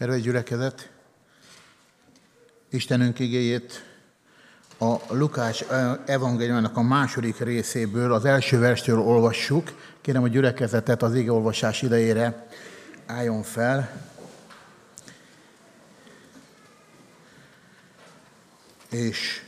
[0.00, 0.90] Kedves gyülekezet,
[2.70, 3.84] Istenünk igéjét
[4.78, 5.62] a Lukács
[6.06, 9.72] evangéliumának a második részéből, az első verstől olvassuk.
[10.00, 12.46] Kérem a gyülekezetet az olvasás idejére
[13.06, 13.90] álljon fel.
[18.90, 19.42] És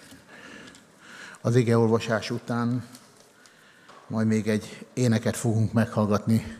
[1.40, 2.84] az olvasás után
[4.06, 6.56] majd még egy éneket fogunk meghallgatni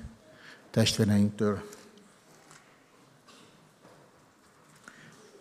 [0.70, 1.62] testvéreinktől.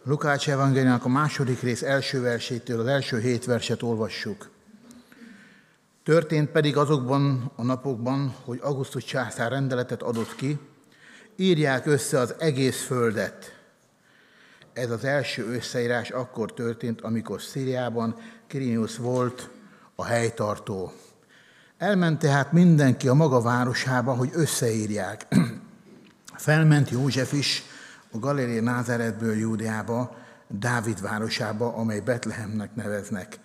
[0.03, 4.49] Lukács evangéliának a második rész első versétől az első hét verset olvassuk.
[6.03, 10.59] Történt pedig azokban a napokban, hogy Augustus császár rendeletet adott ki,
[11.35, 13.59] írják össze az egész földet.
[14.73, 18.15] Ez az első összeírás akkor történt, amikor Szíriában
[18.47, 19.49] Kirinius volt
[19.95, 20.93] a helytartó.
[21.77, 25.27] Elment tehát mindenki a maga városába, hogy összeírják.
[26.35, 27.63] Felment József is,
[28.11, 30.15] a Galilei Názáretből Júdeába,
[30.47, 33.39] Dávid városába, amely Betlehemnek neveznek,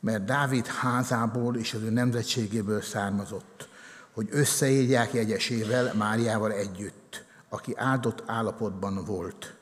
[0.00, 3.68] mert Dávid házából és az ő nemzetségéből származott,
[4.12, 9.54] hogy összeírják jegyesével, Máriával együtt, aki áldott állapotban volt.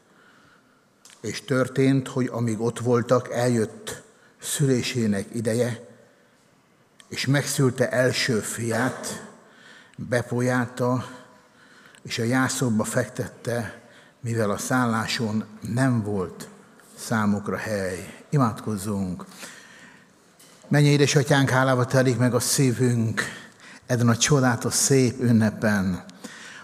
[1.20, 4.03] És történt, hogy amíg ott voltak, eljött
[4.41, 5.89] szülésének ideje,
[7.09, 9.31] és megszülte első fiát,
[9.97, 11.05] bepolyálta,
[12.03, 13.86] és a jászóba fektette,
[14.27, 16.48] mivel a szálláson nem volt
[16.98, 18.24] számukra hely.
[18.30, 19.24] Imádkozzunk!
[20.68, 23.22] Mennyi édesatyánk, hálába telik meg a szívünk
[23.86, 26.05] ezen a csodálatos szép ünnepen,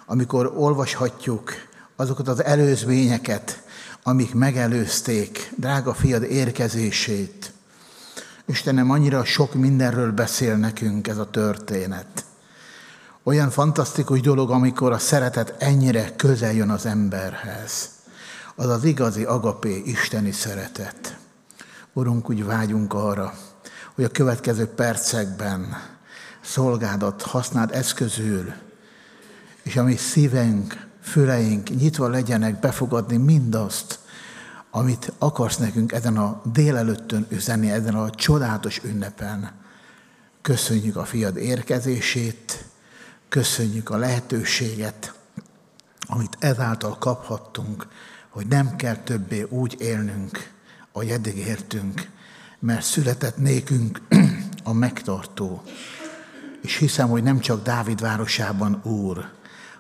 [0.06, 1.52] amikor olvashatjuk
[1.96, 3.62] azokat az előzményeket,
[4.02, 7.52] amik megelőzték drága fiad érkezését.
[8.44, 12.24] Istenem, annyira sok mindenről beszél nekünk ez a történet.
[13.25, 17.91] Olyan fantasztikus dolog, amikor a szeretet ennyire közel jön az emberhez.
[18.55, 21.16] Az az igazi agapé isteni szeretet.
[21.93, 23.34] Urunk, úgy vágyunk arra,
[23.94, 25.77] hogy a következő percekben
[26.41, 28.53] szolgádat használd eszközül,
[29.62, 33.99] és ami szívenk, füleink nyitva legyenek befogadni mindazt,
[34.71, 39.50] amit akarsz nekünk ezen a délelőttön üzenni, ezen a csodálatos ünnepen.
[40.41, 42.65] Köszönjük a fiad érkezését,
[43.32, 45.15] Köszönjük a lehetőséget,
[46.06, 47.88] amit ezáltal kaphattunk,
[48.28, 50.53] hogy nem kell többé úgy élnünk,
[50.93, 52.09] ahogy eddig értünk,
[52.59, 54.00] mert született nékünk
[54.65, 55.62] a megtartó.
[56.62, 59.31] És hiszem, hogy nem csak Dávid városában Úr,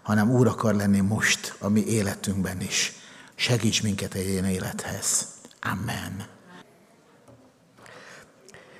[0.02, 2.92] hanem Úr akar lenni most a mi életünkben is.
[3.34, 5.26] Segíts minket egy ilyen élethez.
[5.60, 6.26] Amen.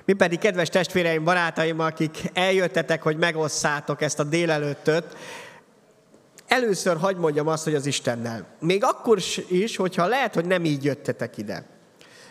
[0.05, 5.17] Mi pedig, kedves testvéreim, barátaim, akik eljöttetek, hogy megosszátok ezt a délelőttöt,
[6.47, 8.45] először hagyd mondjam azt, hogy az Istennel.
[8.59, 11.65] Még akkor is, hogyha lehet, hogy nem így jöttetek ide.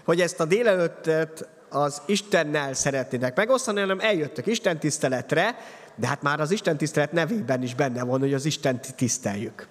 [0.05, 5.57] Hogy ezt a délelőttet az Istennel szeretnének megosztani, hanem eljöttök Isten tiszteletre,
[5.97, 9.69] de hát már az Isten tisztelet nevében is benne van, hogy az Isten tiszteljük.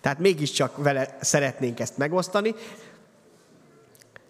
[0.00, 2.54] Tehát mégiscsak vele szeretnénk ezt megosztani,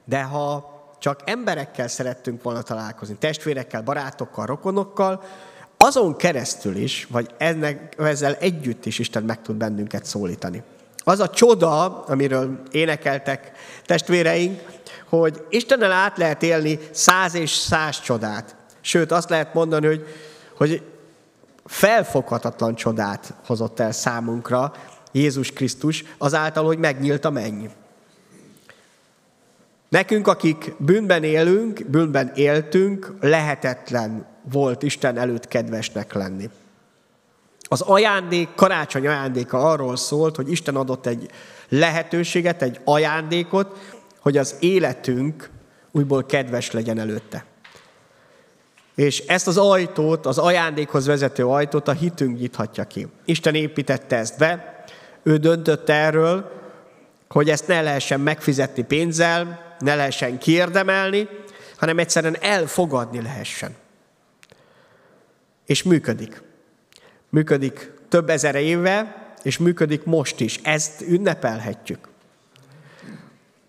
[0.04, 0.73] de ha
[1.04, 5.22] csak emberekkel szerettünk volna találkozni, testvérekkel, barátokkal, rokonokkal,
[5.76, 10.62] azon keresztül is, vagy ennek, ezzel együtt is Isten meg tud bennünket szólítani.
[10.96, 13.52] Az a csoda, amiről énekeltek
[13.86, 14.60] testvéreink,
[15.08, 18.56] hogy Istennel át lehet élni száz és száz csodát.
[18.80, 20.06] Sőt, azt lehet mondani, hogy,
[20.56, 20.82] hogy
[21.64, 24.72] felfoghatatlan csodát hozott el számunkra
[25.12, 27.66] Jézus Krisztus, azáltal, hogy megnyílt a menny.
[29.94, 36.50] Nekünk, akik bűnben élünk, bűnben éltünk, lehetetlen volt Isten előtt kedvesnek lenni.
[37.62, 41.30] Az ajándék, karácsony ajándéka arról szólt, hogy Isten adott egy
[41.68, 43.78] lehetőséget, egy ajándékot,
[44.20, 45.50] hogy az életünk
[45.90, 47.44] újból kedves legyen előtte.
[48.94, 53.06] És ezt az ajtót, az ajándékhoz vezető ajtót a hitünk nyithatja ki.
[53.24, 54.84] Isten építette ezt be,
[55.22, 56.62] ő döntött erről,
[57.28, 61.28] hogy ezt ne lehessen megfizetni pénzzel, ne lehessen kiérdemelni,
[61.76, 63.74] hanem egyszerűen elfogadni lehessen.
[65.66, 66.42] És működik.
[67.28, 70.60] Működik több ezer éve, és működik most is.
[70.62, 72.08] Ezt ünnepelhetjük.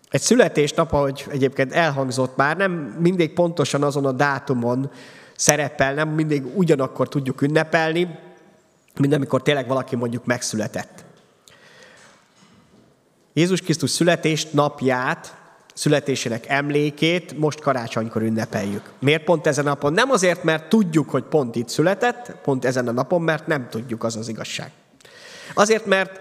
[0.10, 4.92] Egy születésnap, ahogy egyébként elhangzott már, nem mindig pontosan azon a dátumon
[5.36, 8.20] szerepel, nem mindig ugyanakkor tudjuk ünnepelni,
[9.00, 11.05] mint amikor tényleg valaki mondjuk megszületett.
[13.38, 15.36] Jézus Krisztus születést napját
[15.74, 18.92] születésének emlékét most karácsonykor ünnepeljük.
[19.00, 19.94] Miért pont ezen a napon?
[19.94, 24.04] Nem azért, mert tudjuk, hogy pont itt született, pont ezen a napon, mert nem tudjuk,
[24.04, 24.72] az az igazság.
[25.54, 26.20] Azért, mert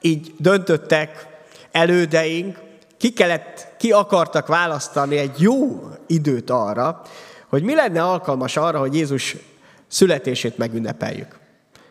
[0.00, 1.26] így döntöttek
[1.72, 2.58] elődeink
[2.96, 7.02] ki, kellett, ki akartak választani egy jó időt arra,
[7.48, 9.36] hogy mi lenne alkalmas arra, hogy Jézus
[9.88, 11.38] születését megünnepeljük.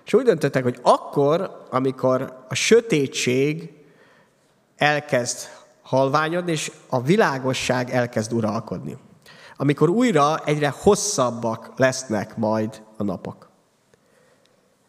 [0.06, 3.76] És úgy döntöttek, hogy akkor, amikor a sötétség
[4.78, 5.38] elkezd
[5.82, 8.98] halványodni, és a világosság elkezd uralkodni.
[9.58, 13.50] Amikor újra egyre hosszabbak lesznek majd a napok.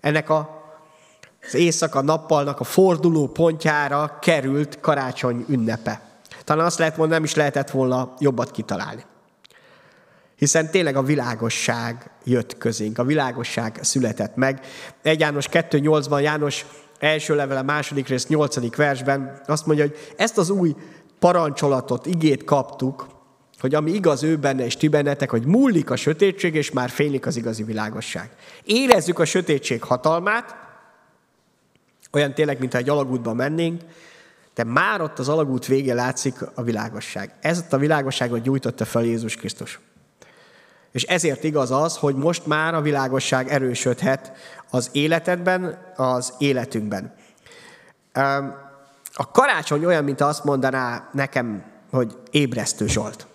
[0.01, 0.63] Ennek a,
[1.43, 6.01] az éjszaka nappalnak a forduló pontjára került karácsony ünnepe.
[6.45, 9.05] Talán azt lehet mondani, nem is lehetett volna jobbat kitalálni.
[10.37, 14.61] Hiszen tényleg a világosság jött közénk, a világosság született meg.
[15.03, 16.67] 1 János 2.8-ban János
[16.99, 20.75] első levele, második rész, nyolcadik versben azt mondja, hogy ezt az új
[21.19, 23.07] parancsolatot, igét kaptuk,
[23.61, 27.27] hogy ami igaz ő benne és ti bennetek, hogy múlik a sötétség, és már fénylik
[27.27, 28.31] az igazi világosság.
[28.65, 30.57] Érezzük a sötétség hatalmát,
[32.13, 33.83] olyan tényleg, mintha egy alagútban mennénk,
[34.55, 37.35] de már ott az alagút vége látszik a világosság.
[37.41, 39.81] Ez ott a világosságot gyújtotta fel Jézus Krisztus.
[40.93, 44.33] És ezért igaz az, hogy most már a világosság erősödhet
[44.71, 47.15] az életedben, az életünkben.
[49.15, 53.27] A karácsony olyan, mint azt mondaná nekem, hogy ébresztő Zsolt.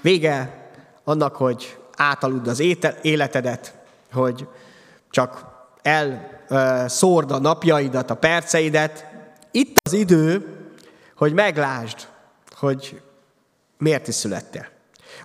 [0.00, 0.70] Vége
[1.04, 2.62] annak, hogy átaludd az
[3.02, 3.74] életedet,
[4.12, 4.48] hogy
[5.10, 5.44] csak
[5.82, 9.06] elszórd a napjaidat, a perceidet.
[9.50, 10.56] Itt az idő,
[11.16, 12.08] hogy meglásd,
[12.56, 13.02] hogy
[13.78, 14.66] miért is születtél.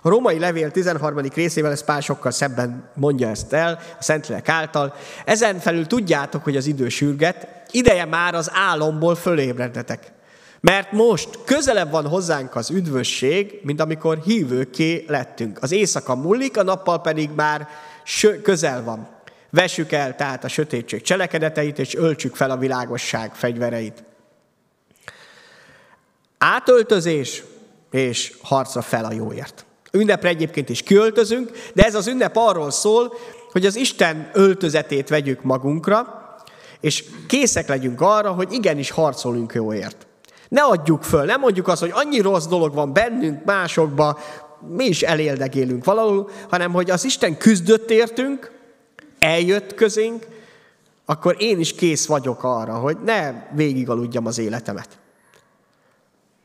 [0.06, 1.18] A római levél 13.
[1.34, 4.94] részével ez pár sokkal szebben mondja ezt el, a Szentlélek által.
[5.24, 10.12] Ezen felül tudjátok, hogy az idő sürget, ideje már az álomból fölébrednetek.
[10.60, 15.58] Mert most közelebb van hozzánk az üdvösség, mint amikor hívőké lettünk.
[15.62, 17.68] Az éjszaka múlik, a nappal pedig már
[18.42, 19.08] közel van.
[19.50, 24.04] Vessük el tehát a sötétség cselekedeteit, és öltsük fel a világosság fegyvereit.
[26.38, 27.42] Átöltözés
[27.90, 29.63] és harcra fel a jóért.
[29.94, 33.14] Ünnepre egyébként is költözünk, de ez az ünnep arról szól,
[33.52, 36.24] hogy az Isten öltözetét vegyük magunkra,
[36.80, 40.06] és készek legyünk arra, hogy igenis harcolunk jóért.
[40.48, 44.18] Ne adjuk föl, nem mondjuk azt, hogy annyi rossz dolog van bennünk, másokba,
[44.68, 48.52] mi is eléldegélünk valahol, hanem hogy az Isten küzdött értünk,
[49.18, 50.26] eljött közénk,
[51.04, 54.88] akkor én is kész vagyok arra, hogy ne végigaludjam az életemet.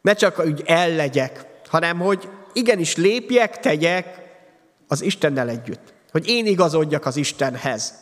[0.01, 4.21] Ne csak úgy ellegyek, hanem hogy igenis lépjek, tegyek
[4.87, 5.93] az Istennel együtt.
[6.11, 7.93] Hogy én igazodjak az Istenhez.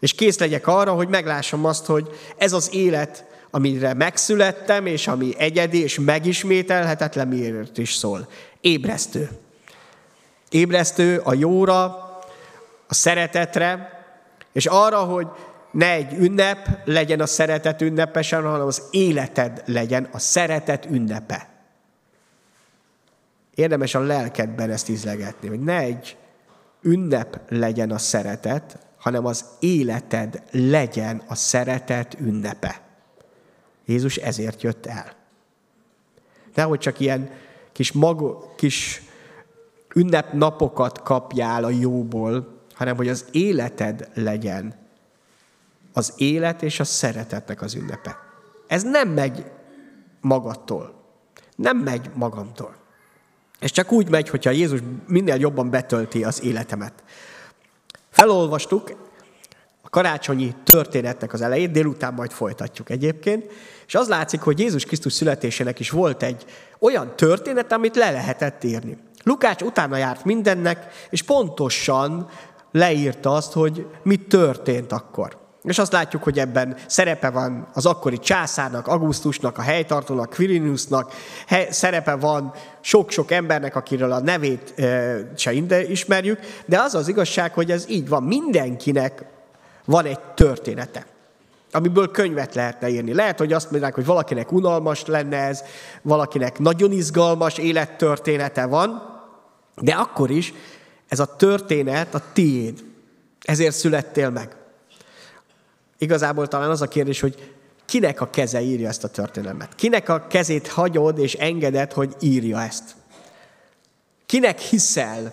[0.00, 5.34] És kész legyek arra, hogy meglássam azt, hogy ez az élet, amire megszülettem, és ami
[5.38, 8.28] egyedi és megismételhetetlen, miért is szól.
[8.60, 9.28] Ébresztő.
[10.50, 11.84] Ébresztő a jóra,
[12.86, 13.96] a szeretetre,
[14.52, 15.26] és arra, hogy
[15.70, 21.57] ne egy ünnep legyen a szeretet ünnepesen, hanem az életed legyen a szeretet ünnepe.
[23.58, 26.16] Érdemes a lelkedben ezt ízlegetni, hogy ne egy
[26.80, 32.80] ünnep legyen a szeretet, hanem az életed legyen a szeretet ünnepe.
[33.84, 35.12] Jézus ezért jött el.
[36.54, 37.30] Nehogy csak ilyen
[37.72, 39.02] kis, mag, kis
[39.94, 44.74] ünnepnapokat kapjál a jóból, hanem hogy az életed legyen
[45.92, 48.16] az élet és a szeretetnek az ünnepe.
[48.66, 49.50] Ez nem megy
[50.20, 50.94] magadtól.
[51.56, 52.77] Nem megy magamtól.
[53.58, 56.92] Ez csak úgy megy, hogyha Jézus minél jobban betölti az életemet.
[58.10, 58.90] Felolvastuk
[59.82, 63.50] a karácsonyi történetnek az elejét, délután majd folytatjuk egyébként,
[63.86, 66.44] és az látszik, hogy Jézus Krisztus születésének is volt egy
[66.78, 68.98] olyan történet, amit le lehetett írni.
[69.22, 72.30] Lukács utána járt mindennek, és pontosan
[72.72, 75.47] leírta azt, hogy mi történt akkor.
[75.68, 81.12] És azt látjuk, hogy ebben szerepe van az akkori császárnak, Augustusnak, a helytartónak, Quirinusnak,
[81.70, 85.52] szerepe van sok-sok embernek, akiről a nevét e, se
[85.88, 88.22] ismerjük, de az az igazság, hogy ez így van.
[88.22, 89.24] Mindenkinek
[89.84, 91.06] van egy története
[91.72, 93.14] amiből könyvet lehetne írni.
[93.14, 95.62] Lehet, hogy azt mondják, hogy valakinek unalmas lenne ez,
[96.02, 99.02] valakinek nagyon izgalmas élettörténete van,
[99.76, 100.52] de akkor is
[101.08, 102.84] ez a történet a tiéd.
[103.42, 104.56] Ezért születtél meg.
[105.98, 107.52] Igazából talán az a kérdés, hogy
[107.84, 109.74] kinek a keze írja ezt a történelmet?
[109.74, 112.96] Kinek a kezét hagyod és engeded, hogy írja ezt?
[114.26, 115.32] Kinek hiszel?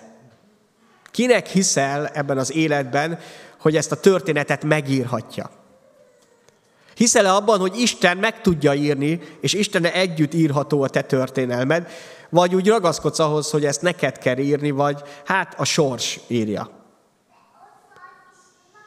[1.11, 3.19] Kinek hiszel ebben az életben,
[3.59, 5.49] hogy ezt a történetet megírhatja?
[6.95, 11.89] Hiszel-e abban, hogy Isten meg tudja írni, és Istene együtt írható a te történelmed,
[12.29, 16.69] vagy úgy ragaszkodsz ahhoz, hogy ezt neked kell írni, vagy hát a sors írja?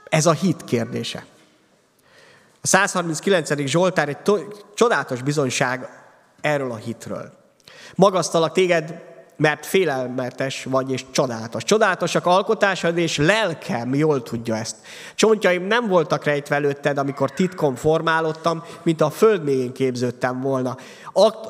[0.08, 1.26] Ez a hit kérdése.
[2.68, 3.66] A A 139.
[3.66, 5.88] Zsoltár egy to- csodálatos bizonyság
[6.40, 7.32] erről a hitről.
[7.94, 9.02] Magasztalak téged,
[9.36, 11.64] mert félelmetes vagy és csodálatos.
[11.64, 14.76] Csodálatosak alkotásod, és lelkem jól tudja ezt.
[15.14, 20.76] Csontjaim nem voltak rejtve előtted, amikor titkon formálódtam, mint a föld mélyén képződtem volna.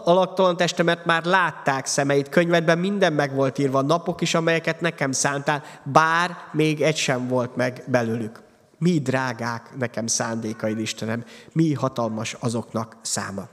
[0.05, 5.63] Alaktalan testemet már látták szemeit, könyvedben minden meg volt írva, napok is, amelyeket nekem szántál,
[5.83, 8.47] bár még egy sem volt meg belőlük.
[8.79, 13.49] Mi drágák nekem szándékaid, Istenem, mi hatalmas azoknak száma.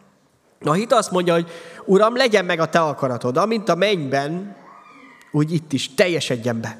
[0.59, 1.49] A hit azt mondja, hogy
[1.85, 4.55] Uram, legyen meg a te akaratod, amint a mennyben,
[5.31, 6.77] úgy itt is teljesedjen be.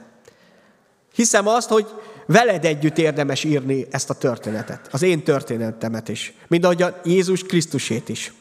[1.14, 1.88] Hiszem azt, hogy
[2.26, 7.44] veled együtt érdemes írni ezt a történetet, az én történetemet is, mint ahogy a Jézus
[7.44, 8.34] Krisztusét is.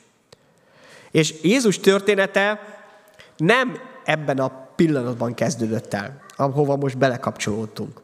[1.10, 2.60] És Jézus története
[3.36, 8.03] nem ebben a pillanatban kezdődött el, ahova most belekapcsolódtunk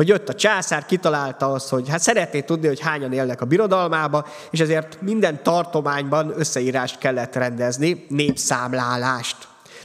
[0.00, 4.26] hogy jött a császár, kitalálta azt, hogy hát szeretné tudni, hogy hányan élnek a birodalmába,
[4.50, 9.36] és ezért minden tartományban összeírást kellett rendezni, népszámlálást.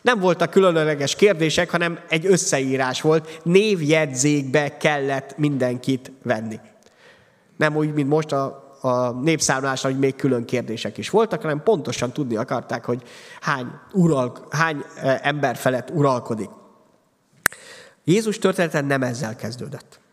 [0.02, 6.60] Nem voltak különleges kérdések, hanem egy összeírás volt, névjegyzékbe kellett mindenkit venni.
[7.58, 12.12] Nem úgy, mint most a, a népszámlásra, hogy még külön kérdések is voltak, hanem pontosan
[12.12, 13.02] tudni akarták, hogy
[13.42, 16.50] hány, ural, hány eh, ember felett uralkodik.
[18.04, 20.04] Jézus történeten nem ezzel kezdődött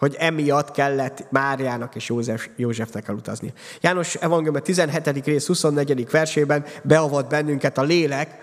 [0.00, 3.52] hogy emiatt kellett Máriának és József, Józsefnek elutazni.
[3.80, 5.24] János Evangélium 17.
[5.24, 6.10] rész 24.
[6.10, 8.38] versében beavat bennünket a lélek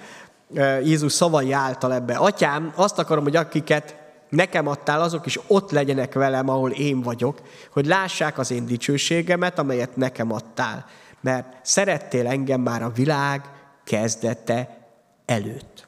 [0.84, 2.16] Jézus szavai által ebbe.
[2.16, 3.96] Atyám, azt akarom, hogy akiket
[4.30, 9.60] nekem adtál, azok is ott legyenek velem, ahol én vagyok, hogy lássák az én dicsőségemet,
[9.60, 10.86] amelyet nekem adtál.
[11.22, 13.42] Mert szerettél engem már a világ
[13.84, 14.78] kezdete
[15.26, 15.87] előtt.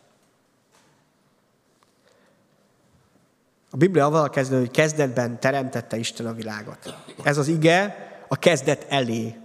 [3.70, 6.96] A Biblia avval kezdő, hogy kezdetben teremtette Isten a világot.
[7.24, 9.36] Ez az ige a kezdet elé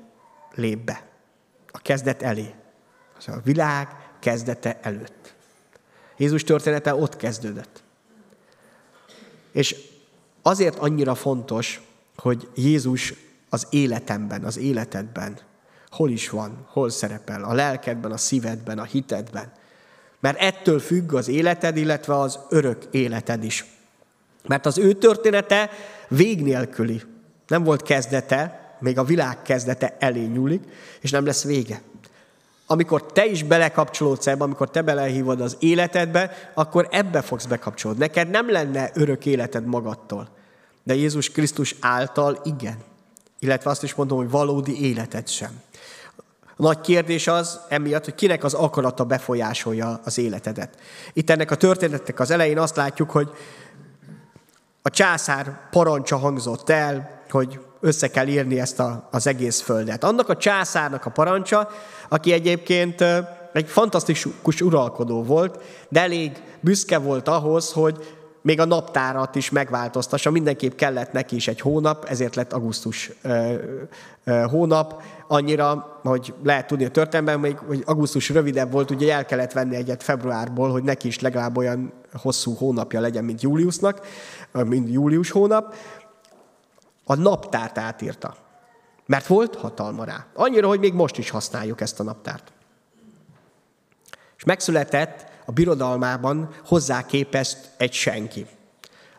[0.55, 1.07] lép be.
[1.71, 2.55] A kezdet elé.
[3.19, 3.89] Az a világ
[4.21, 5.35] kezdete előtt.
[6.17, 7.83] Jézus története ott kezdődött.
[9.53, 9.77] És
[10.43, 11.81] azért annyira fontos,
[12.17, 13.15] hogy Jézus
[13.49, 15.39] az életemben, az életedben
[15.91, 19.53] hol is van, hol szerepel, a lelkedben, a szívedben, a hitedben.
[20.21, 23.65] Mert ettől függ az életed, illetve az örök életed is.
[24.49, 25.71] Mert az ő története
[26.09, 27.03] vég nélküli.
[27.47, 30.63] Nem volt kezdete, még a világ kezdete elé nyúlik,
[31.01, 31.83] és nem lesz vége.
[32.67, 38.03] Amikor te is belekapcsolódsz ebbe, amikor te belehívod az életedbe, akkor ebbe fogsz bekapcsolódni.
[38.03, 40.29] Neked nem lenne örök életed magadtól.
[40.83, 42.77] De Jézus Krisztus által igen.
[43.39, 45.61] Illetve azt is mondom, hogy valódi életed sem.
[46.57, 50.79] A nagy kérdés az emiatt, hogy kinek az akarata befolyásolja az életedet.
[51.13, 53.31] Itt ennek a történetnek az elején azt látjuk, hogy
[54.87, 60.05] a császár parancsa hangzott el, hogy össze kell írni ezt a, az egész földet.
[60.05, 61.69] Annak a császárnak a parancsa,
[62.09, 63.05] aki egyébként
[63.53, 68.14] egy fantasztikus uralkodó volt, de elég büszke volt ahhoz, hogy
[68.45, 70.31] még a naptárat is megváltoztassa.
[70.31, 73.13] Mindenképp kellett neki is egy hónap, ezért lett augusztus
[74.51, 75.03] hónap.
[75.29, 79.77] Annyira, hogy lehet tudni a történelemben, még, hogy augusztus rövidebb volt, ugye el kellett venni
[79.77, 84.07] egyet februárból, hogy neki is legalább olyan hosszú hónapja legyen, mint Júliusnak
[84.53, 85.75] mint július hónap,
[87.05, 88.37] a naptárt átírta.
[89.07, 90.27] Mert volt hatalma rá.
[90.35, 92.53] Annyira, hogy még most is használjuk ezt a naptárt.
[94.37, 98.47] És megszületett a birodalmában hozzá képest egy senki,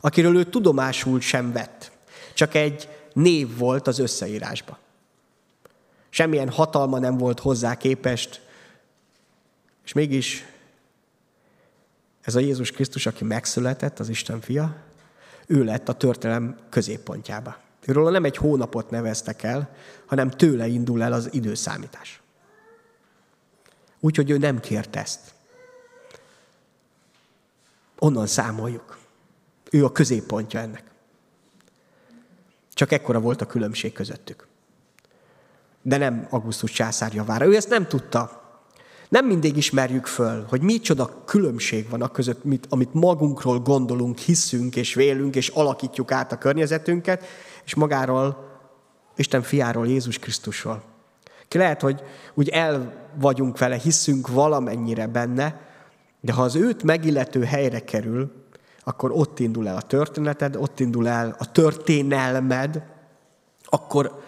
[0.01, 1.91] akiről ő tudomásul sem vett.
[2.33, 4.77] Csak egy név volt az összeírásba.
[6.09, 8.41] Semmilyen hatalma nem volt hozzá képest,
[9.85, 10.45] és mégis
[12.21, 14.75] ez a Jézus Krisztus, aki megszületett, az Isten fia,
[15.47, 17.57] ő lett a történelem középpontjába.
[17.85, 22.21] Őről nem egy hónapot neveztek el, hanem tőle indul el az időszámítás.
[23.99, 25.34] Úgyhogy ő nem kért ezt.
[27.99, 28.97] Onnan számoljuk.
[29.71, 30.83] Ő a középpontja ennek.
[32.73, 34.47] Csak ekkora volt a különbség közöttük.
[35.81, 37.45] De nem Augustus császár javára.
[37.45, 38.43] Ő ezt nem tudta.
[39.09, 44.75] Nem mindig ismerjük föl, hogy micsoda különbség van a között, mit, amit magunkról gondolunk, hiszünk
[44.75, 47.23] és vélünk, és alakítjuk át a környezetünket,
[47.65, 48.53] és magáról,
[49.15, 50.83] Isten fiáról, Jézus Krisztusról.
[51.47, 52.01] Ki lehet, hogy
[52.33, 55.64] úgy el vagyunk vele, hiszünk valamennyire benne,
[56.25, 58.31] de ha az őt megillető helyre kerül,
[58.83, 62.83] akkor ott indul el a történeted, ott indul el a történelmed,
[63.65, 64.23] akkor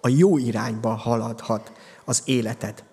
[0.00, 1.72] a jó irányba haladhat
[2.04, 2.84] az életed.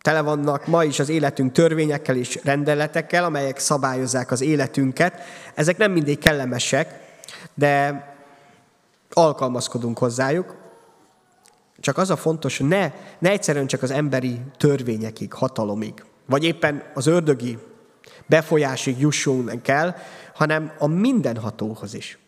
[0.00, 5.20] Tele vannak ma is az életünk törvényekkel és rendeletekkel, amelyek szabályozzák az életünket.
[5.54, 7.00] Ezek nem mindig kellemesek,
[7.54, 8.04] de
[9.10, 10.56] alkalmazkodunk hozzájuk,
[11.80, 16.82] Csak az a fontos, hogy ne, ne egyszerűen csak az emberi törvényekig, hatalomig, vagy éppen
[16.94, 17.58] az ördögi
[18.26, 19.96] befolyásig jussunk el,
[20.34, 22.18] hanem a mindenhatóhoz is.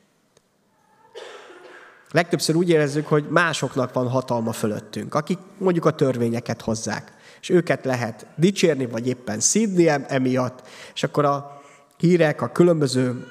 [2.11, 7.85] Legtöbbször úgy érezzük, hogy másoknak van hatalma fölöttünk, akik mondjuk a törvényeket hozzák, és őket
[7.85, 11.61] lehet dicsérni, vagy éppen szídni emiatt, és akkor a
[11.97, 13.26] hírek, a különböző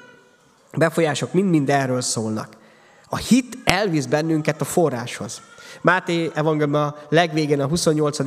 [0.76, 2.56] befolyások mind-mind erről szólnak.
[3.08, 5.40] A hit elvisz bennünket a forráshoz.
[5.80, 8.18] Máté evangélium a legvégén a 28.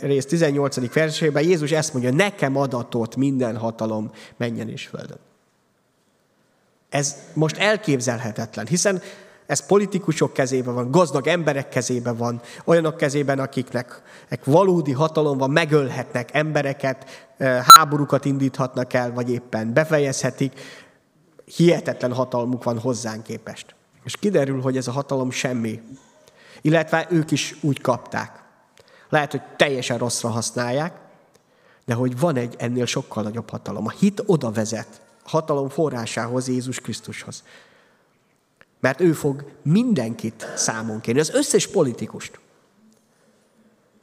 [0.00, 0.92] rész 18.
[0.92, 5.18] versében Jézus ezt mondja, nekem adatot minden hatalom menjen és földön.
[6.88, 9.02] Ez most elképzelhetetlen, hiszen
[9.46, 14.02] ez politikusok kezében van, gazdag emberek kezében van, olyanok kezében, akiknek
[14.44, 17.30] valódi hatalom van, megölhetnek embereket,
[17.76, 20.60] háborúkat indíthatnak el, vagy éppen befejezhetik.
[21.44, 23.74] Hihetetlen hatalmuk van hozzánk képest.
[24.04, 25.80] És kiderül, hogy ez a hatalom semmi.
[26.60, 28.42] Illetve ők is úgy kapták.
[29.08, 30.98] Lehet, hogy teljesen rosszra használják,
[31.84, 33.86] de hogy van egy ennél sokkal nagyobb hatalom.
[33.86, 37.44] A hit oda vezet, hatalom forrásához, Jézus Krisztushoz.
[38.80, 42.38] Mert ő fog mindenkit számon kérni, az összes politikust.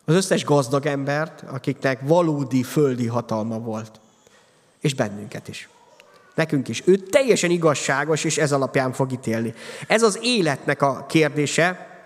[0.06, 4.00] Az összes gazdag embert, akiknek valódi földi hatalma volt.
[4.80, 5.70] És bennünket is.
[6.36, 6.84] Nekünk is.
[6.86, 9.54] Ő teljesen igazságos, és ez alapján fog ítélni.
[9.88, 11.97] Ez az életnek a kérdése,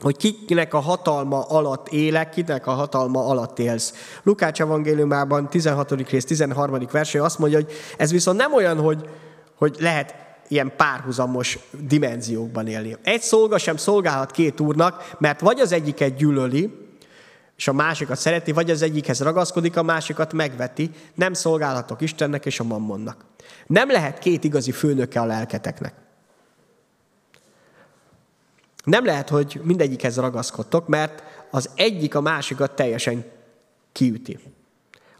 [0.00, 3.92] hogy kinek a hatalma alatt élek, kinek a hatalma alatt élsz.
[4.22, 6.10] Lukács evangéliumában 16.
[6.10, 6.86] rész 13.
[6.92, 9.08] verső azt mondja, hogy ez viszont nem olyan, hogy,
[9.54, 10.14] hogy lehet
[10.48, 12.96] ilyen párhuzamos dimenziókban élni.
[13.02, 16.88] Egy szolga sem szolgálhat két úrnak, mert vagy az egyiket gyűlöli,
[17.56, 20.90] és a másikat szereti, vagy az egyikhez ragaszkodik, a másikat megveti.
[21.14, 23.24] Nem szolgálhatok Istennek és a mammonnak.
[23.66, 25.94] Nem lehet két igazi főnöke a lelketeknek.
[28.84, 33.24] Nem lehet, hogy mindegyikhez ragaszkodtok, mert az egyik a másikat teljesen
[33.92, 34.38] kiüti.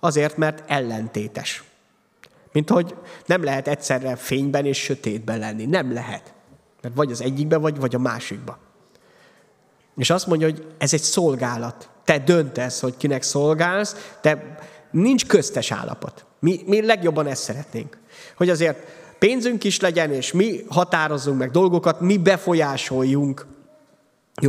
[0.01, 1.65] Azért, mert ellentétes.
[2.53, 2.95] Mint hogy
[3.27, 5.67] nem lehet egyszerre fényben és sötétben lenni.
[5.67, 6.35] Nem lehet.
[6.83, 8.59] Mert vagy az egyikbe, vagy, vagy a másikba.
[9.97, 11.91] És azt mondja, hogy ez egy szolgálat.
[12.05, 14.59] Te döntesz, hogy kinek szolgálsz, te
[14.91, 16.25] nincs köztes állapot.
[16.39, 17.99] Mi, mi legjobban ezt szeretnénk.
[18.37, 18.79] Hogy azért
[19.21, 23.47] pénzünk is legyen, és mi határozzunk meg dolgokat, mi befolyásoljunk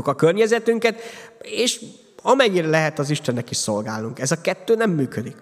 [0.04, 1.02] a környezetünket,
[1.42, 1.82] és
[2.22, 4.20] amennyire lehet az Istennek is szolgálunk.
[4.20, 5.36] Ez a kettő nem működik.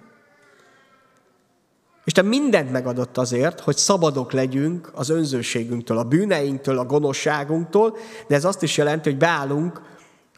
[2.03, 8.45] Isten mindent megadott azért, hogy szabadok legyünk az önzőségünktől, a bűneinktől, a gonoszságunktól, de ez
[8.45, 9.81] azt is jelenti, hogy beállunk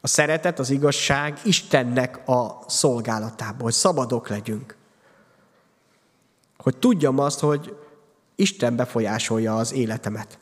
[0.01, 4.75] a szeretet, az igazság Istennek a szolgálatából, hogy szabadok legyünk.
[6.57, 7.75] Hogy tudjam azt, hogy
[8.41, 10.39] Isten befolyásolja az életemet.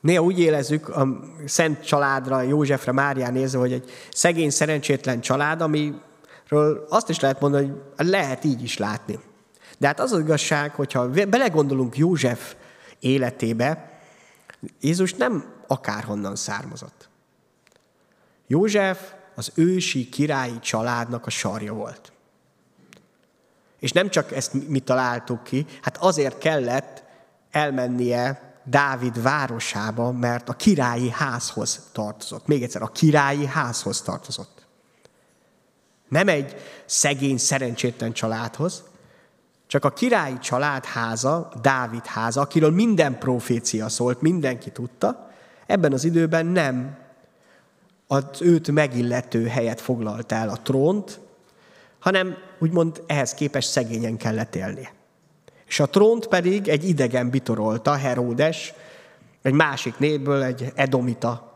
[0.00, 1.06] Néha úgy élezzük a
[1.46, 7.72] szent családra, Józsefre, Márián nézve, hogy egy szegény, szerencsétlen család, amiről azt is lehet mondani,
[7.96, 9.18] hogy lehet így is látni.
[9.78, 12.54] De hát az az igazság, hogyha belegondolunk József
[13.00, 14.00] életébe,
[14.80, 17.08] Jézus nem akárhonnan származott.
[18.46, 22.12] József az ősi királyi családnak a sarja volt.
[23.78, 27.02] És nem csak ezt mi találtuk ki, hát azért kellett
[27.50, 32.46] elmennie Dávid városába, mert a királyi házhoz tartozott.
[32.46, 34.66] Még egyszer, a királyi házhoz tartozott.
[36.08, 38.82] Nem egy szegény, szerencsétlen családhoz,
[39.66, 45.30] csak a királyi család háza, Dávid háza, akiről minden profécia szólt, mindenki tudta,
[45.66, 46.96] ebben az időben nem
[48.06, 51.20] az őt megillető helyet foglalt el a trónt,
[51.98, 54.92] hanem úgymond ehhez képest szegényen kellett élnie.
[55.66, 58.74] És a trónt pedig egy idegen bitorolta, Heródes,
[59.42, 61.54] egy másik népből, egy edomita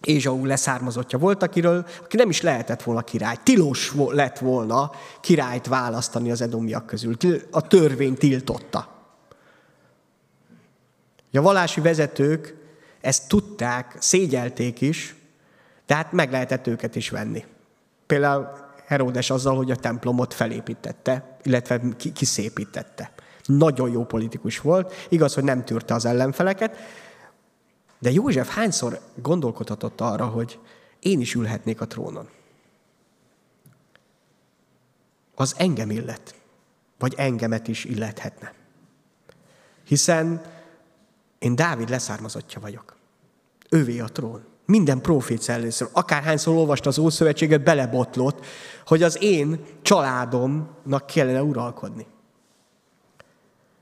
[0.00, 3.36] Ézsau leszármazottja volt, akiről, aki nem is lehetett volna király.
[3.42, 7.16] Tilos lett volna királyt választani az edomiak közül.
[7.50, 8.88] A törvény tiltotta.
[11.32, 12.54] A valási vezetők
[13.00, 15.14] ezt tudták, szégyelték is,
[15.86, 17.44] de hát meg lehetett őket is venni.
[18.06, 21.80] Például Heródes azzal, hogy a templomot felépítette, illetve
[22.14, 23.12] kiszépítette.
[23.44, 26.76] Nagyon jó politikus volt, igaz, hogy nem tűrte az ellenfeleket,
[27.98, 30.58] de József hányszor gondolkodhatott arra, hogy
[31.00, 32.28] én is ülhetnék a trónon?
[35.34, 36.34] Az engem illet,
[36.98, 38.52] vagy engemet is illethetne.
[39.84, 40.42] Hiszen
[41.38, 42.96] én Dávid leszármazottja vagyok.
[43.70, 44.44] Ővé a trón.
[44.66, 48.44] Minden profét először, akárhányszor olvasta az Ószövetséget, belebotlott,
[48.86, 52.06] hogy az én családomnak kellene uralkodni.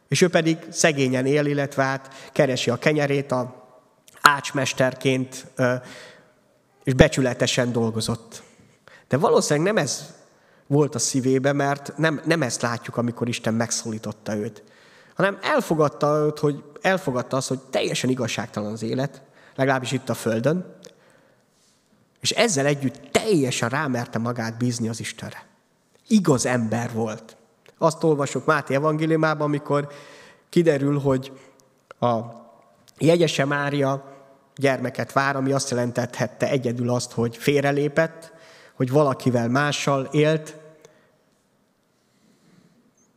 [0.08, 3.62] És ő pedig szegényen él, illetve hát keresi a kenyerét, a
[4.20, 5.46] ácsmesterként
[6.84, 8.42] és becsületesen dolgozott.
[9.08, 10.14] De valószínűleg nem ez
[10.66, 14.62] volt a szívébe, mert nem, nem ezt látjuk, amikor Isten megszólította őt,
[15.14, 19.22] hanem elfogadta őt, hogy elfogadta azt, hogy teljesen igazságtalan az élet,
[19.54, 20.74] legalábbis itt a Földön,
[22.20, 25.46] és ezzel együtt teljesen rámerte magát bízni az Istenre.
[26.08, 27.36] Igaz ember volt.
[27.78, 29.88] Azt olvasok Máté evangéliumában, amikor
[30.48, 31.32] kiderül, hogy
[31.98, 32.20] a
[32.98, 34.12] jegyese Mária
[34.56, 38.32] gyermeket vár, ami azt jelentethette egyedül azt, hogy félrelépett,
[38.74, 40.56] hogy valakivel mással élt,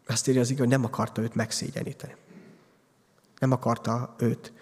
[0.07, 2.15] azt írja az igaz, hogy nem akarta őt megszégyeníteni.
[3.39, 4.53] Nem akarta őt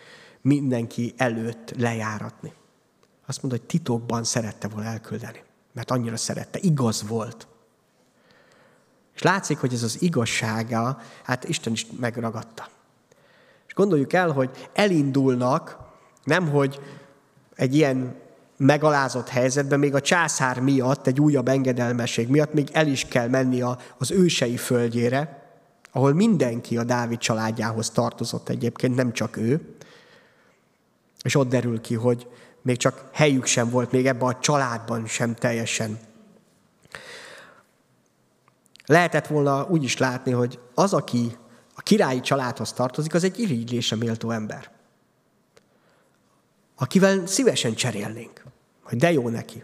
[0.44, 2.54] mindenki előtt lejáratni.
[3.26, 7.48] Azt mondta, hogy titokban szerette volna elküldeni, mert annyira szerette, igaz volt.
[9.16, 12.68] És látszik, hogy ez az igazsága, hát Isten is megragadta.
[13.68, 15.78] És gondoljuk el, hogy elindulnak,
[16.24, 16.80] nem hogy
[17.56, 18.16] egy ilyen
[18.58, 23.62] megalázott helyzetben, még a császár miatt, egy újabb engedelmesség miatt még el is kell menni
[23.98, 25.42] az ősei földjére,
[25.92, 29.76] ahol mindenki a Dávid családjához tartozott egyébként, nem csak ő.
[31.24, 32.28] És ott derül ki, hogy
[32.62, 36.00] még csak helyük sem volt, még ebben a családban sem teljesen.
[38.86, 41.38] Lehetett volna úgy is látni, hogy az, aki
[41.76, 44.72] a királyi családhoz tartozik, az egy irigylésre méltó ember.
[46.76, 48.44] Akivel szívesen cserélnénk,
[48.84, 49.64] hogy de jó neki.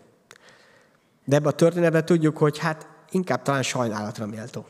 [1.26, 4.66] De ebben a történetben tudjuk, hogy hát inkább talán sajnálatra méltó.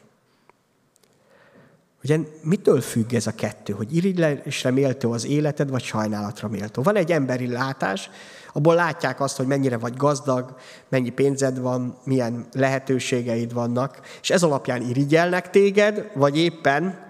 [2.04, 6.82] Ugye mitől függ ez a kettő, hogy irigylésre méltó az életed, vagy sajnálatra méltó?
[6.82, 8.10] Van egy emberi látás,
[8.54, 10.56] abból látják azt, hogy mennyire vagy gazdag,
[10.90, 17.08] mennyi pénzed van, milyen lehetőségeid vannak, és ez alapján irigyelnek téged, vagy éppen,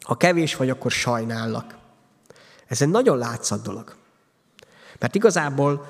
[0.00, 1.78] ha kevés vagy, akkor sajnálnak.
[2.66, 3.96] Ez egy nagyon látszat dolog.
[4.98, 5.86] Mert igazából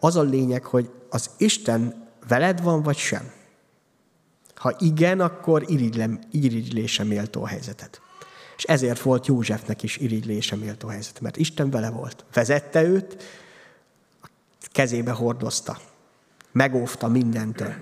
[0.00, 3.30] az a lényeg, hogy az Isten veled van, vagy sem.
[4.62, 5.64] Ha igen, akkor
[6.30, 8.00] irigylése méltó a helyzetet.
[8.56, 12.24] És ezért volt Józsefnek is irigylése méltó helyzet, mert Isten vele volt.
[12.32, 13.22] Vezette őt,
[14.72, 15.78] kezébe hordozta,
[16.52, 17.74] megóvta mindentől.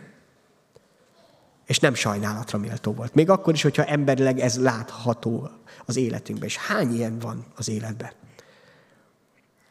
[1.66, 3.14] És nem sajnálatra méltó volt.
[3.14, 5.50] Még akkor is, hogyha emberileg ez látható
[5.84, 6.48] az életünkben.
[6.48, 8.10] És hány ilyen van az életben?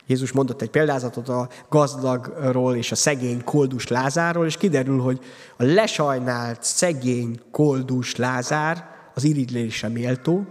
[0.10, 5.20] Jézus mondott egy példázatot a gazdagról és a szegény koldus Lázáról, és kiderül, hogy
[5.58, 10.46] a lesajnált szegény koldus Lázár az irigylésre méltó,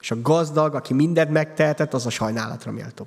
[0.00, 3.06] és a gazdag, aki mindent megtehetett, az a sajnálatra méltó.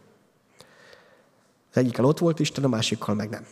[1.71, 3.45] Az egyikkel ott volt Isten, a másikkal meg nem.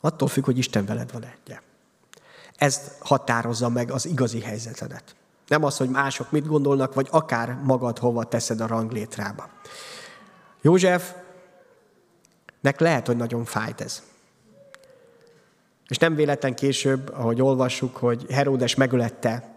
[0.00, 1.58] Attól függ, hogy Isten veled van egy.
[2.56, 5.14] Ez határozza meg az igazi helyzetedet.
[5.46, 9.48] Nem az, hogy mások mit gondolnak, vagy akár magad hova teszed a ranglétrába.
[10.60, 11.20] Józsefnek
[12.76, 14.02] lehet, hogy nagyon fájt ez.
[15.88, 19.54] És nem véletlen később, ahogy olvassuk, hogy Heródes megölette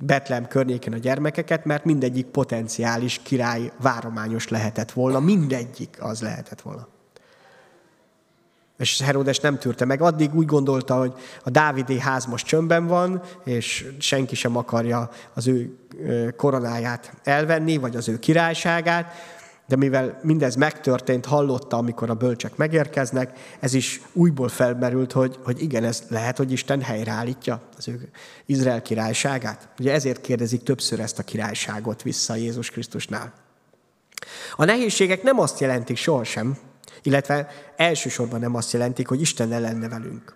[0.00, 6.88] Betlem környéken a gyermekeket, mert mindegyik potenciális király várományos lehetett volna, mindegyik az lehetett volna.
[8.84, 10.02] És Herodes nem tűrte meg.
[10.02, 11.12] Addig úgy gondolta, hogy
[11.44, 15.78] a Dávidé ház most csömbben van, és senki sem akarja az ő
[16.36, 19.12] koronáját elvenni, vagy az ő királyságát,
[19.66, 25.62] de mivel mindez megtörtént, hallotta, amikor a bölcsek megérkeznek, ez is újból felmerült, hogy, hogy
[25.62, 28.10] igen, ez lehet, hogy Isten helyreállítja az ő
[28.46, 29.68] Izrael királyságát.
[29.78, 33.32] Ugye ezért kérdezik többször ezt a királyságot vissza Jézus Krisztusnál.
[34.56, 36.58] A nehézségek nem azt jelentik sohasem,
[37.04, 40.34] illetve elsősorban nem azt jelentik, hogy Isten lenne velünk.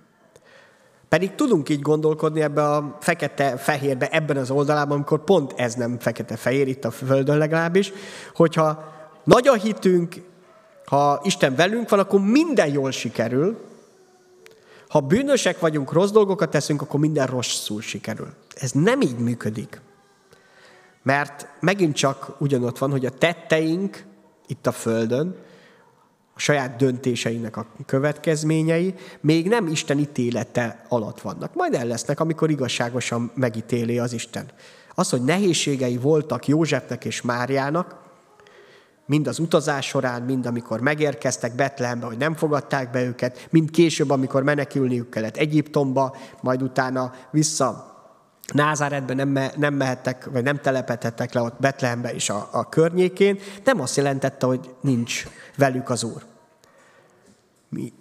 [1.09, 6.69] Pedig tudunk így gondolkodni ebbe a fekete-fehérbe, ebben az oldalában, amikor pont ez nem fekete-fehér,
[6.69, 7.93] itt a Földön legalábbis,
[8.35, 10.15] hogyha nagy a hitünk,
[10.85, 13.67] ha Isten velünk van, akkor minden jól sikerül.
[14.89, 18.29] Ha bűnösek vagyunk, rossz dolgokat teszünk, akkor minden rosszul sikerül.
[18.55, 19.81] Ez nem így működik.
[21.03, 24.05] Mert megint csak ugyanott van, hogy a tetteink
[24.47, 25.37] itt a Földön,
[26.39, 31.55] a saját döntéseinek a következményei még nem Isten ítélete alatt vannak.
[31.55, 34.47] Majd el lesznek, amikor igazságosan megítéli az Isten.
[34.95, 37.97] Az, hogy nehézségei voltak Józsefnek és Máriának,
[39.07, 44.11] mind az utazás során, mind amikor megérkeztek Betlehembe, hogy nem fogadták be őket, mind később,
[44.11, 47.97] amikor menekülniük kellett Egyiptomba, majd utána vissza
[48.53, 53.39] Názáretben nem, me, nem mehettek, vagy nem telepedhettek le ott Betlehembe és a, a környékén,
[53.65, 55.25] nem azt jelentette, hogy nincs
[55.57, 56.28] velük az Úr.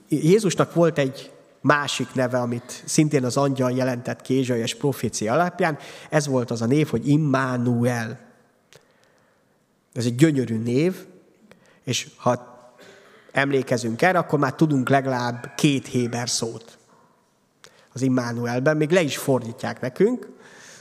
[0.09, 5.77] Jézusnak volt egy másik neve, amit szintén az angyal jelentett ki Ézsaiás profécia alapján,
[6.09, 8.19] ez volt az a név, hogy Immanuel.
[9.93, 11.05] Ez egy gyönyörű név,
[11.83, 12.55] és ha
[13.31, 16.77] emlékezünk erre, akkor már tudunk legalább két héber szót
[17.93, 20.29] az Immanuelben, még le is fordítják nekünk,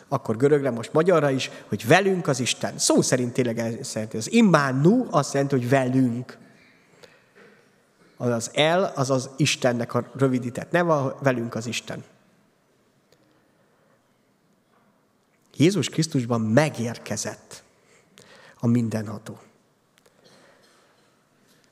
[0.08, 2.78] akkor görögre, most magyarra is, hogy velünk az Isten.
[2.78, 4.16] Szó szerint tényleg ez jelenti.
[4.16, 6.38] Az Immánu azt jelenti, hogy velünk.
[8.16, 12.04] Az el, az az Istennek a rövidített neve, velünk az Isten.
[15.56, 17.62] Jézus Krisztusban megérkezett
[18.58, 19.38] a mindenható.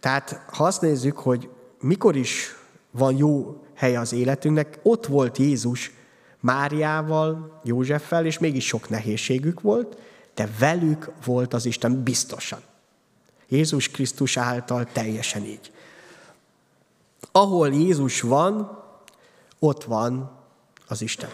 [0.00, 2.54] Tehát ha azt nézzük, hogy mikor is
[2.90, 5.92] van jó helye az életünknek, ott volt Jézus
[6.40, 9.96] Máriával, Józseffel, és mégis sok nehézségük volt,
[10.35, 12.61] de velük volt az Isten biztosan.
[13.48, 15.72] Jézus Krisztus által teljesen így.
[17.32, 18.82] Ahol Jézus van,
[19.58, 20.30] ott van
[20.88, 21.28] az Isten.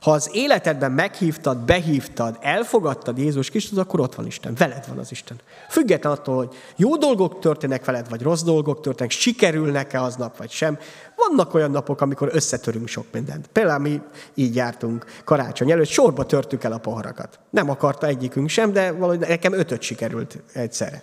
[0.00, 5.10] Ha az életedben meghívtad, behívtad, elfogadtad Jézus Krisztus, akkor ott van Isten, veled van az
[5.10, 5.40] Isten.
[5.68, 10.78] Független attól, hogy jó dolgok történnek veled, vagy rossz dolgok történnek, sikerülnek-e aznap, vagy sem.
[11.16, 13.46] Vannak olyan napok, amikor összetörünk sok mindent.
[13.46, 14.00] Például mi
[14.34, 17.38] így jártunk karácsony előtt, sorba törtük el a poharakat.
[17.50, 21.02] Nem akarta egyikünk sem, de valahogy nekem ötöt sikerült egyszerre.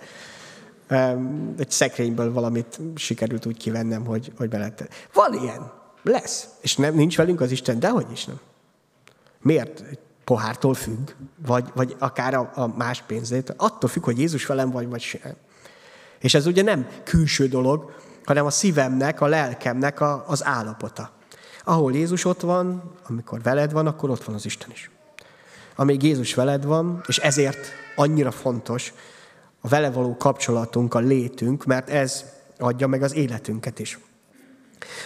[1.57, 4.87] Egy szekrényből valamit sikerült úgy kivennem, hogy, hogy belette.
[5.13, 5.71] Van ilyen.
[6.03, 6.47] Lesz.
[6.61, 8.39] És nem, nincs velünk az Isten, de hogy is nem.
[9.41, 9.83] Miért?
[10.23, 11.11] Pohártól függ,
[11.45, 13.53] vagy, vagy akár a, a más pénzét.
[13.57, 15.35] Attól függ, hogy Jézus velem vagy, vagy sem.
[16.19, 17.95] És ez ugye nem külső dolog,
[18.25, 21.11] hanem a szívemnek, a lelkemnek a, az állapota.
[21.63, 24.89] Ahol Jézus ott van, amikor veled van, akkor ott van az Isten is.
[25.75, 28.93] Amíg Jézus veled van, és ezért annyira fontos
[29.65, 32.25] a vele való kapcsolatunk, a létünk, mert ez
[32.57, 33.99] adja meg az életünket is.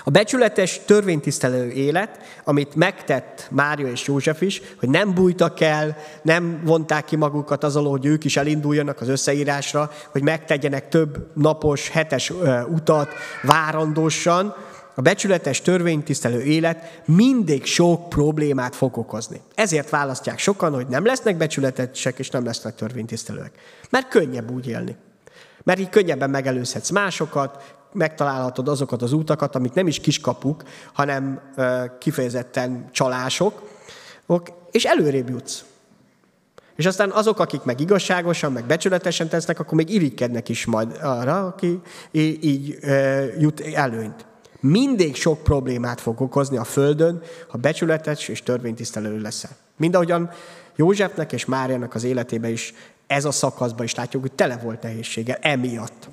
[0.03, 6.61] A becsületes törvénytisztelő élet, amit megtett Mária és József is, hogy nem bújtak el, nem
[6.63, 11.89] vonták ki magukat az alól, hogy ők is elinduljanak az összeírásra, hogy megtegyenek több napos,
[11.89, 12.33] hetes
[12.67, 14.55] utat várandósan,
[14.95, 19.41] a becsületes törvénytisztelő élet mindig sok problémát fog okozni.
[19.55, 23.51] Ezért választják sokan, hogy nem lesznek becsületesek és nem lesznek törvénytisztelőek.
[23.89, 24.95] Mert könnyebb úgy élni.
[25.63, 31.39] Mert így könnyebben megelőzhetsz másokat, megtalálhatod azokat az útakat, amik nem is kiskapuk, hanem
[31.99, 33.69] kifejezetten csalások,
[34.71, 35.63] és előrébb jutsz.
[36.75, 41.47] És aztán azok, akik meg igazságosan, meg becsületesen tesznek, akkor még irigykednek is majd arra,
[41.47, 42.77] aki így
[43.39, 44.25] jut előnyt.
[44.59, 49.51] Mindig sok problémát fog okozni a Földön, ha becsületes és törvénytisztelő leszel.
[49.77, 50.31] Mindahogyan
[50.75, 52.73] Józsefnek és Máriának az életében is
[53.07, 56.09] ez a szakaszban is látjuk, hogy tele volt nehézséggel emiatt.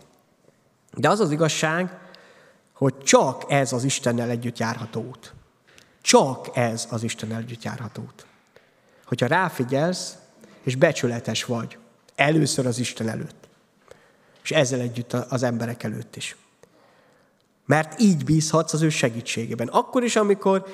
[0.94, 1.98] De az az igazság,
[2.72, 5.32] hogy csak ez az Istennel együtt járható út.
[6.00, 8.26] Csak ez az Istennel együtt járható út.
[9.04, 10.14] Hogyha ráfigyelsz,
[10.62, 11.78] és becsületes vagy,
[12.14, 13.48] először az Isten előtt,
[14.42, 16.36] és ezzel együtt az emberek előtt is.
[17.66, 19.68] Mert így bízhatsz az ő segítségében.
[19.68, 20.66] Akkor is, amikor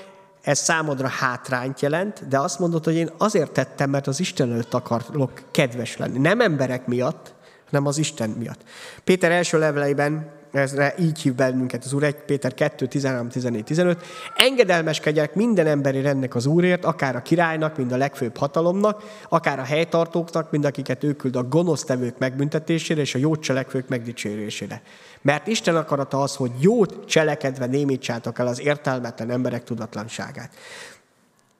[0.43, 4.75] ez számodra hátrányt jelent, de azt mondod, hogy én azért tettem, mert az Isten előtt
[4.75, 6.19] akarok kedves lenni.
[6.19, 7.35] Nem emberek miatt,
[7.71, 8.61] hanem az Isten miatt.
[9.05, 14.05] Péter első leveleiben ezre így hív bennünket az Úr 1 Péter 2, 13, 14, 15.
[14.37, 19.63] Engedelmeskedjenek minden emberi rendnek az Úrért, akár a királynak, mind a legfőbb hatalomnak, akár a
[19.63, 24.83] helytartóknak, mind akiket ő küld a gonosztevők megbüntetésére és a jó cselekvők megdicsérésére.
[25.21, 30.55] Mert Isten akarata az, hogy jót cselekedve némítsátok el az értelmetlen emberek tudatlanságát.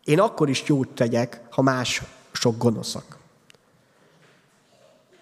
[0.05, 2.03] Én akkor is jót tegyek, ha más
[2.33, 3.21] sok gonoszak.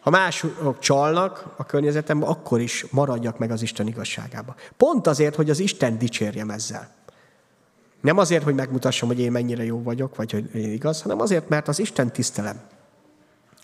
[0.01, 4.55] Ha mások csalnak a környezetemben, akkor is maradjak meg az Isten igazságába.
[4.77, 6.91] Pont azért, hogy az Isten dicsérjem ezzel.
[8.01, 11.49] Nem azért, hogy megmutassam, hogy én mennyire jó vagyok, vagy hogy én igaz, hanem azért,
[11.49, 12.61] mert az Isten tisztelem.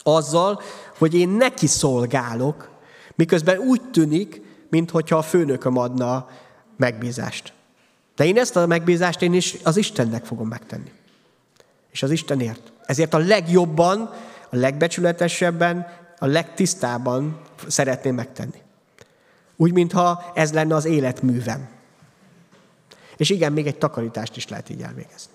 [0.02, 0.60] Azzal,
[0.98, 2.70] hogy én neki szolgálok,
[3.14, 6.28] miközben úgy tűnik, mintha a főnököm adna
[6.76, 7.52] megbízást.
[8.16, 10.92] De én ezt a megbízást én is az Istennek fogom megtenni.
[11.90, 12.72] És az Istenért.
[12.86, 14.00] Ezért a legjobban,
[14.50, 15.86] a legbecsületesebben
[16.18, 18.62] a legtisztában szeretném megtenni.
[19.56, 21.68] Úgy, mintha ez lenne az életművem.
[23.16, 25.32] És igen, még egy takarítást is lehet így elvégezni.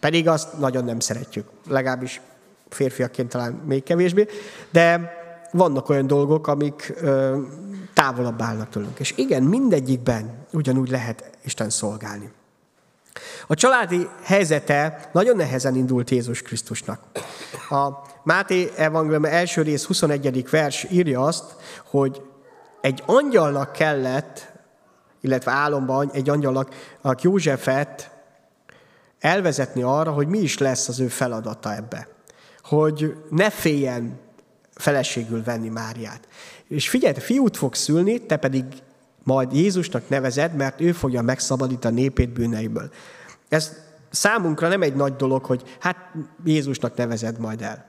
[0.00, 1.50] Pedig azt nagyon nem szeretjük.
[1.68, 2.20] Legalábbis
[2.68, 4.26] férfiakként talán még kevésbé.
[4.70, 5.16] De
[5.52, 7.38] vannak olyan dolgok, amik ö,
[7.94, 8.98] távolabb állnak tőlünk.
[8.98, 12.32] És igen, mindegyikben ugyanúgy lehet Isten szolgálni.
[13.46, 17.00] A családi helyzete nagyon nehezen indult Jézus Krisztusnak.
[17.70, 17.88] A
[18.28, 20.50] Máté evangélium első rész 21.
[20.50, 22.22] vers írja azt, hogy
[22.80, 24.52] egy angyalnak kellett,
[25.20, 28.10] illetve álomban egy angyalnak a Józsefet
[29.18, 32.08] elvezetni arra, hogy mi is lesz az ő feladata ebbe.
[32.62, 34.20] Hogy ne féljen
[34.74, 36.28] feleségül venni Máriát.
[36.66, 38.64] És figyelj, fiút fog szülni, te pedig
[39.22, 42.90] majd Jézusnak nevezed, mert ő fogja megszabadítani a népét bűneiből.
[43.48, 43.72] Ez
[44.10, 45.96] számunkra nem egy nagy dolog, hogy hát
[46.44, 47.87] Jézusnak nevezed majd el.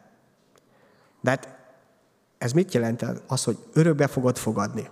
[1.21, 1.58] De hát
[2.38, 3.05] ez mit jelent?
[3.27, 4.89] Az, hogy örökbe fogod fogadni.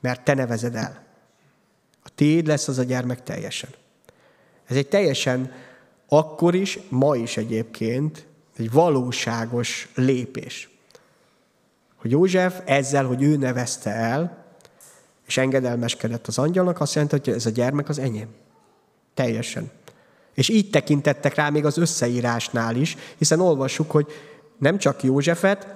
[0.00, 1.02] Mert te nevezed el.
[2.02, 3.70] A tiéd lesz az a gyermek teljesen.
[4.66, 5.52] Ez egy teljesen
[6.08, 10.68] akkor is, ma is egyébként egy valóságos lépés.
[11.96, 14.44] Hogy József ezzel, hogy ő nevezte el,
[15.26, 18.28] és engedelmeskedett az angyalnak, azt jelenti, hogy ez a gyermek az enyém.
[19.14, 19.70] Teljesen.
[20.34, 24.06] És így tekintettek rá még az összeírásnál is, hiszen olvassuk, hogy
[24.58, 25.66] nem csak Józsefet,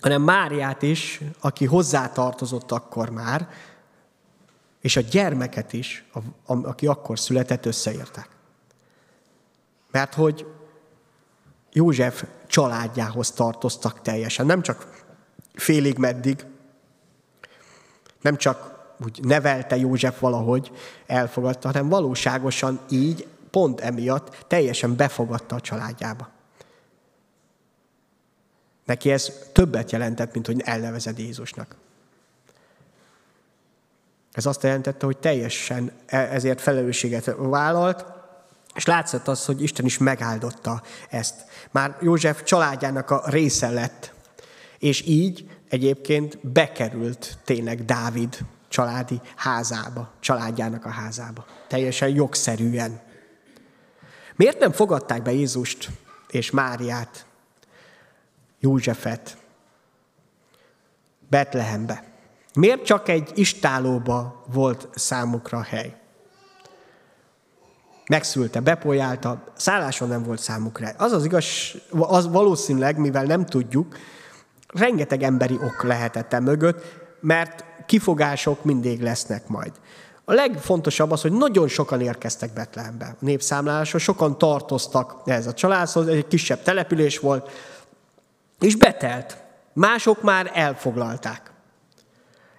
[0.00, 3.48] hanem Máriát is, aki hozzátartozott akkor már,
[4.80, 6.04] és a gyermeket is,
[6.44, 8.28] aki akkor született, összeértek.
[9.90, 10.46] Mert hogy
[11.72, 15.04] József családjához tartoztak teljesen, nem csak
[15.54, 16.44] félig meddig,
[18.20, 18.74] nem csak
[19.04, 20.70] úgy nevelte József valahogy,
[21.06, 26.28] elfogadta, hanem valóságosan így, pont emiatt teljesen befogadta a családjába.
[28.86, 31.76] Neki ez többet jelentett, mint hogy elnevezed Jézusnak.
[34.32, 38.04] Ez azt jelentette, hogy teljesen e- ezért felelősséget vállalt,
[38.74, 41.44] és látszott az, hogy Isten is megáldotta ezt.
[41.70, 44.14] Már József családjának a része lett,
[44.78, 51.46] és így egyébként bekerült tényleg Dávid családi házába, családjának a házába.
[51.68, 53.00] Teljesen jogszerűen.
[54.36, 55.88] Miért nem fogadták be Jézust
[56.30, 57.25] és Máriát,
[58.66, 59.36] Józsefet
[61.28, 62.04] Betlehembe?
[62.54, 65.96] Miért csak egy istálóba volt számukra hely?
[68.08, 70.88] Megszülte, bepolyálta, szálláson nem volt számukra.
[70.96, 71.44] Az az igaz,
[71.90, 73.96] az valószínűleg, mivel nem tudjuk,
[74.66, 76.82] rengeteg emberi ok lehetett e mögött,
[77.20, 79.72] mert kifogások mindig lesznek majd.
[80.24, 83.04] A legfontosabb az, hogy nagyon sokan érkeztek Betlehembe.
[83.04, 87.50] A népszámlálásra sokan tartoztak ez a családhoz, egy kisebb település volt,
[88.60, 89.36] és betelt.
[89.72, 91.50] Mások már elfoglalták.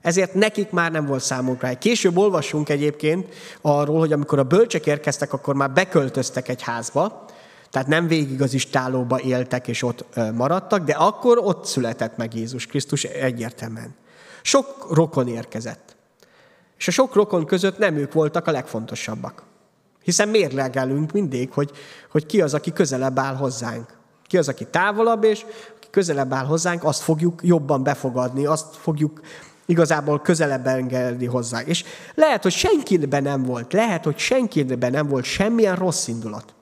[0.02, 1.78] Ezért nekik már nem volt számunkra egy.
[1.78, 7.26] Később olvassunk egyébként arról, hogy amikor a bölcsek érkeztek, akkor már beköltöztek egy házba,
[7.70, 12.66] tehát nem végig az istálóba éltek és ott maradtak, de akkor ott született meg Jézus
[12.66, 13.96] Krisztus egyértelműen.
[14.42, 15.96] Sok rokon érkezett.
[16.78, 19.44] És a sok rokon között nem ők voltak a legfontosabbak.
[20.04, 21.72] Hiszen mérlegelünk mindig, hogy,
[22.12, 23.98] hogy ki az, aki közelebb áll hozzánk.
[24.28, 25.46] Ki az, aki távolabb, és
[25.88, 29.22] aki közelebb áll hozzánk, azt fogjuk jobban befogadni, azt fogjuk
[29.66, 31.62] igazából közelebb engedni hozzá.
[31.62, 31.84] És
[32.16, 36.54] lehet, hogy senkiben nem volt, lehet, hogy senkiben nem volt semmilyen rossz indulat.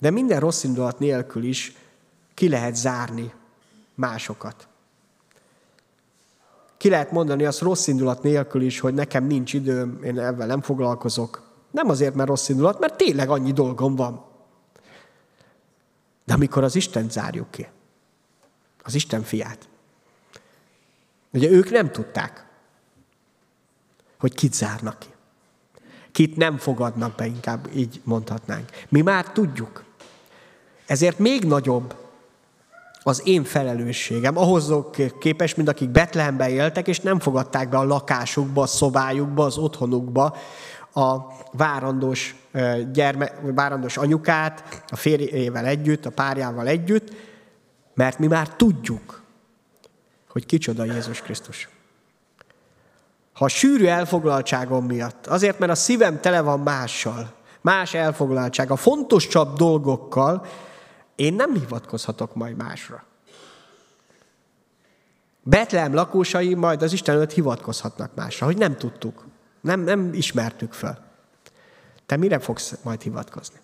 [0.00, 1.76] De minden rossz indulat nélkül is
[2.34, 3.32] ki lehet zárni
[3.94, 4.68] másokat.
[6.76, 10.60] Ki lehet mondani azt rossz indulat nélkül is, hogy nekem nincs időm, én ebben nem
[10.60, 11.42] foglalkozok.
[11.70, 14.27] Nem azért, mert rossz indulat, mert tényleg annyi dolgom van.
[16.28, 17.66] De amikor az Isten zárjuk ki,
[18.82, 19.68] az Isten fiát.
[21.32, 22.46] Ugye ők nem tudták,
[24.18, 25.08] hogy kit zárnak ki.
[26.12, 28.70] Kit nem fogadnak be, inkább így mondhatnánk.
[28.88, 29.84] Mi már tudjuk.
[30.86, 31.94] Ezért még nagyobb
[33.02, 34.72] az én felelősségem, ahhoz
[35.20, 40.36] képes, mint akik Betlehemben éltek, és nem fogadták be a lakásukba, a szobájukba, az otthonukba
[40.98, 42.34] a várandós,
[42.92, 47.12] gyerme, várandós anyukát, a férjével együtt, a párjával együtt,
[47.94, 49.22] mert mi már tudjuk,
[50.28, 51.68] hogy kicsoda Jézus Krisztus.
[53.32, 58.76] Ha a sűrű elfoglaltságom miatt, azért, mert a szívem tele van mással, más elfoglaltság, a
[58.76, 60.46] fontosabb dolgokkal,
[61.16, 63.04] én nem hivatkozhatok majd másra.
[65.42, 69.27] Betlehem lakósai majd az Isten hivatkozhatnak másra, hogy nem tudtuk,
[69.60, 71.06] nem, nem ismertük fel.
[72.06, 73.58] Te mire fogsz majd hivatkozni?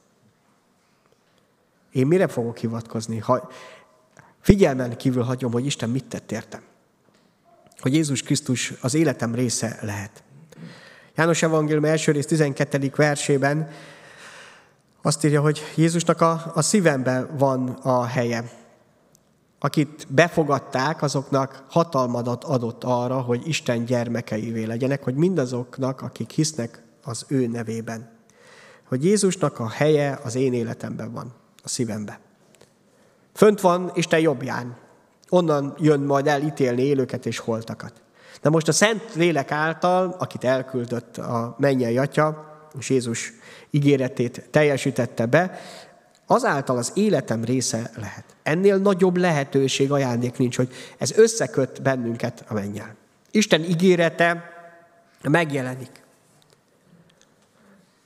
[1.92, 3.18] Én mire fogok hivatkozni?
[3.18, 3.50] Ha
[4.40, 6.62] figyelmen kívül hagyom, hogy Isten mit tett értem.
[7.78, 10.22] Hogy Jézus Krisztus az életem része lehet.
[11.16, 12.92] János Evangélium első rész 12.
[12.96, 13.70] versében
[15.02, 18.63] azt írja, hogy Jézusnak a, a szívemben van a helye.
[19.64, 27.24] Akit befogadták, azoknak hatalmadat adott arra, hogy Isten gyermekeivé legyenek, hogy mindazoknak, akik hisznek az
[27.28, 28.10] ő nevében.
[28.88, 32.16] Hogy Jézusnak a helye az én életemben van, a szívemben.
[33.34, 34.76] Fönt van Isten jobbján.
[35.28, 38.02] Onnan jön majd el ítélni élőket és holtakat.
[38.42, 43.32] De most a Szent Lélek által, akit elküldött a mennyei atya, és Jézus
[43.70, 45.58] ígéretét teljesítette be,
[46.26, 48.33] azáltal az életem része lehet.
[48.44, 50.68] Ennél nagyobb lehetőség, ajándék nincs, hogy
[50.98, 52.94] ez összeköt bennünket a mennyel.
[53.30, 54.52] Isten ígérete
[55.22, 56.02] megjelenik.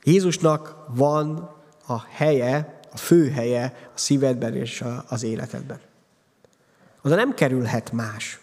[0.03, 1.55] Jézusnak van
[1.87, 5.79] a helye, a fő helye a szívedben és az életedben.
[7.01, 8.39] Oda nem kerülhet más.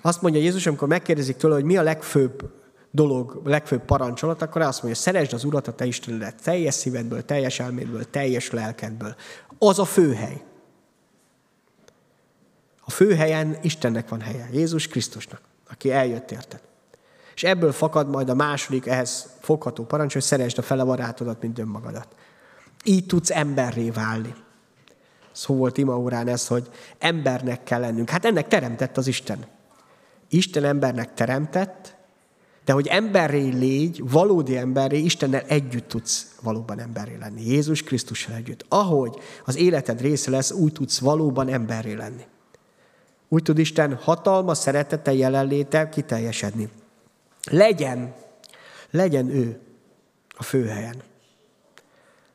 [0.00, 2.52] Azt mondja Jézus, amikor megkérdezik tőle, hogy mi a legfőbb
[2.90, 7.60] dolog, legfőbb parancsolat, akkor azt mondja, szeresd az Urat, a te Istenedet, teljes szívedből, teljes
[7.60, 9.14] elmédből, teljes lelkedből.
[9.58, 10.42] Az a főhely.
[12.88, 16.60] A főhelyen Istennek van helye, Jézus Krisztusnak, aki eljött érted.
[17.34, 21.58] És ebből fakad majd a második ehhez fogható parancs, hogy szeresd a fele barátodat, mint
[21.58, 22.08] önmagadat.
[22.84, 24.34] Így tudsz emberré válni.
[25.32, 26.68] Szó volt ima órán ez, hogy
[26.98, 28.10] embernek kell lennünk.
[28.10, 29.46] Hát ennek teremtett az Isten.
[30.28, 31.94] Isten embernek teremtett,
[32.64, 37.42] de hogy emberré légy, valódi emberré, Istennel együtt tudsz valóban emberré lenni.
[37.46, 38.64] Jézus Krisztussal együtt.
[38.68, 42.24] Ahogy az életed része lesz, úgy tudsz valóban emberré lenni.
[43.28, 46.68] Úgy tud Isten hatalma, szeretete, jelenléte kiteljesedni.
[47.50, 48.14] Legyen,
[48.90, 49.60] legyen ő
[50.36, 51.02] a főhelyen.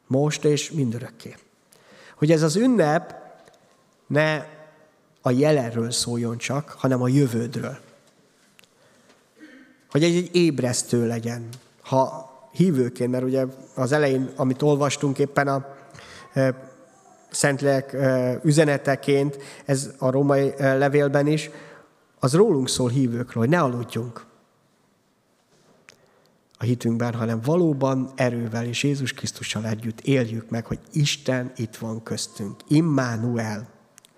[0.08, 1.36] Most és mindörökké.
[2.16, 3.16] Hogy ez az ünnep
[4.08, 4.46] ne
[5.22, 7.78] a jelenről szóljon csak, hanem a jövődről.
[9.91, 11.50] Hogy egy, egy ébresztő legyen,
[11.82, 15.76] ha hívőként, mert ugye az elején, amit olvastunk éppen a
[16.34, 16.73] e,
[17.34, 17.96] Szentlélek
[18.44, 21.50] üzeneteként, ez a római levélben is,
[22.20, 24.26] az rólunk szól hívőkről, hogy ne aludjunk
[26.58, 32.04] a hitünkben, hanem valóban erővel és Jézus Krisztussal együtt éljük meg, hogy Isten itt van
[32.04, 32.62] köztünk.
[32.68, 33.68] Immanuel,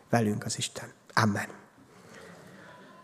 [0.09, 0.89] velünk az Isten.
[1.13, 1.64] Amen.